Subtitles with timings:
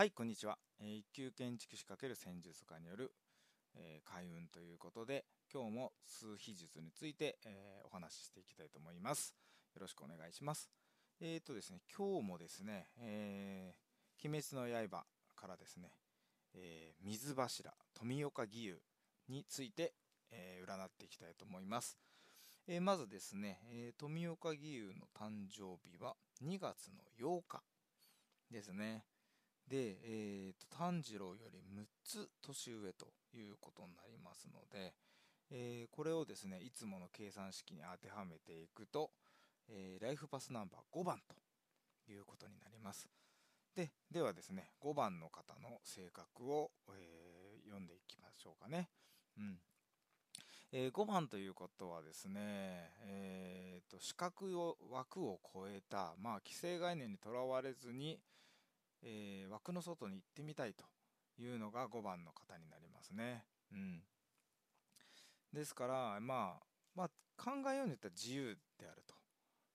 [0.00, 0.56] はい、こんにちは。
[0.80, 3.12] えー、一級建築士×戦術家による、
[3.74, 9.34] えー、開運ということで、今日も数秘術について、えー、お話ししていきたいと思います。
[9.74, 10.70] よろしくお願いします。
[11.20, 15.04] えーとですね、今日もですね、えー、鬼滅の刃
[15.36, 15.92] からですね、
[16.54, 18.78] えー、水柱、富岡義勇
[19.28, 19.92] について、
[20.30, 21.98] えー、占っていきたいと思います。
[22.66, 27.62] えー、まずですね、えー、富岡義勇の誕生日は2月の8日
[28.50, 29.04] ですね。
[29.70, 34.92] で、えーと、炭治郎より6つ年上ということになりますので、
[35.52, 39.10] えー、これをですねいつもの計算式に当てはめていくと、
[39.68, 43.08] えー、ライフパスナンバー5番ということになります。
[43.76, 48.88] でではですね5番の方の性格を、えー、読んでいきましょうかね。
[49.38, 49.60] うん。
[50.72, 58.20] え、5番ということはですね、えーと、四角を枠を超えた、まあ、既成概念にとらわれずに、
[59.02, 60.84] えー、枠の外に行ってみたいと
[61.40, 63.44] いうのが5番の方になりますね。
[63.72, 64.02] うん、
[65.52, 69.14] ですから、まあ、まあ、考えようによったら自由であると。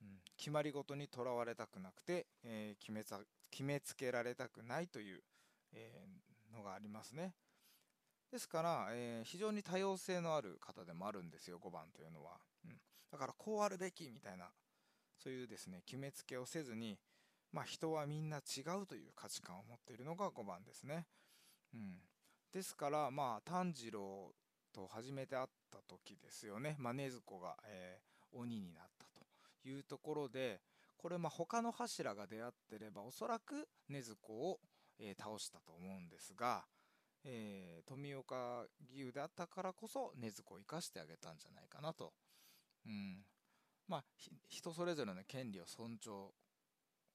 [0.00, 3.02] うん、決まり事にとらわれたくなくて、えー、決め
[3.50, 5.20] 決めつけられたくないという、
[5.72, 7.34] えー、のがありますね。
[8.30, 12.38] ですから、えー、非常に多様性のある方でもあるんですよ、5番というのは。
[12.64, 12.76] うん、
[13.10, 14.50] だから、こうあるべきみたいな、
[15.16, 16.98] そういうですね、決めつけをせずに、
[17.52, 21.06] まあ、人はみんな違うという価値観を持っているのが5番ですね。
[21.74, 21.98] うん、
[22.52, 24.32] ですから、まあ、炭治郎
[24.72, 29.26] と初めて会った時ですよね、まあ、禰豆子が、えー、鬼になったと
[29.68, 30.60] いうところで、
[30.96, 34.60] これ、まあ、他の柱が出会ってれば、おそらく禰豆子を、
[34.98, 36.64] えー、倒したと思うんですが、
[37.24, 42.12] えー、富岡義勇であったからこそ、禰豆子を生かしてあげたんじゃないかなと。
[42.86, 43.24] うん
[43.86, 44.04] まあ、
[44.48, 46.32] 人それぞれの権利を尊重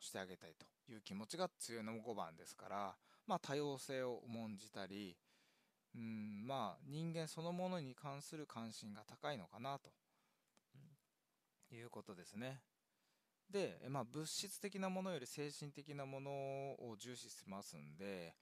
[0.00, 2.94] してあげたいという気持ちが強いのも5番ですから、
[3.26, 5.16] まあ、多様性を重んじたり
[5.94, 9.90] うんまあ人間そのものに関する関心が高いのかなと、
[11.74, 12.60] いうことですね。
[13.50, 18.34] で、まあ、物質的なものより精神的なものを重視しますんで、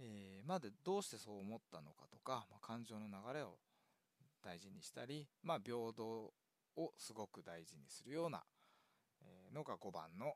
[0.00, 3.58] えー、までどうしてそう思ったのかとか、まあ、感情の流れを
[4.44, 6.32] 大事にしたり、まあ、平等
[6.76, 8.44] をすごく大事にするような
[9.52, 10.34] のが5番の、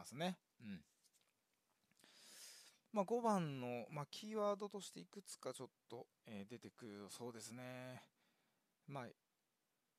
[0.00, 0.38] ますね。
[0.62, 0.80] うん
[2.92, 8.02] まあ、5番の、まあ、キーワードとしていくつかちょっと、えー、出てくるそうですね。
[8.88, 9.04] まあ、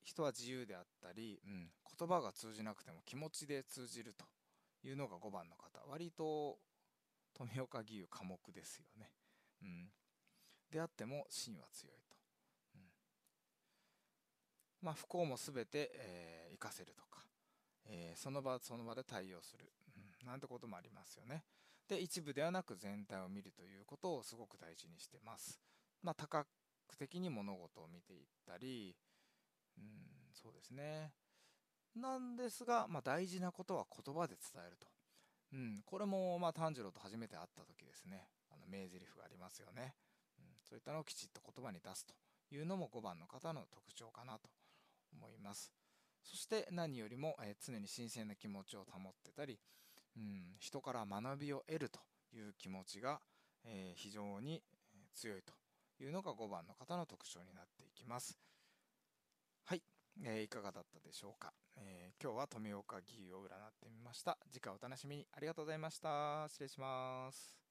[0.04, 4.26] 人は自由であったり、うん、言葉が通じなくても気持ちで通じると
[4.86, 5.80] いうのが5番の方。
[5.88, 6.58] 割と
[7.32, 9.08] 富岡義勇寡黙ですよね。
[9.62, 9.88] うん、
[10.70, 12.16] であっても芯は強いと。
[12.74, 12.80] うん、
[14.82, 17.12] まあ、不幸も全て、えー、生かせるとか。
[17.86, 19.70] えー、その場その場で対応する、
[20.24, 21.44] なんてこともありますよね。
[21.88, 25.60] で一部ではなく全体を見るということをすごく大事にしてます。
[26.02, 26.46] まあ、多角
[26.98, 28.96] 的に物事を見ていったり、
[29.78, 29.84] うん、
[30.32, 31.12] そうですね。
[31.94, 34.88] なんですが、まあ、大事なことは言葉で伝えると。
[35.52, 38.28] うん、これも、まあ、炭治郎と初めて会った時ですね。
[38.50, 39.94] あの名台詞がありますよね、
[40.38, 40.44] うん。
[40.62, 42.14] そういったのをきちっと言葉に出すと
[42.50, 44.48] いうのも5番の方の特徴かなと
[45.12, 45.72] 思います。
[46.22, 49.58] そして何よりも、え常に新鮮な気持ちを保ってたり、
[50.16, 52.00] うん、人から学びを得ると
[52.34, 53.20] いう気持ちが、
[53.64, 54.62] え非常に
[55.14, 55.52] 強いと
[56.02, 58.38] いうのが5番の方の特徴になっていきます。
[59.64, 59.82] はい、
[60.24, 64.38] えー、いかがだったでしょうか、えー、今日は富岡義勇を占ってみました。
[64.50, 66.46] 次回お楽しみにありがとうございました。
[66.48, 67.61] 失礼します。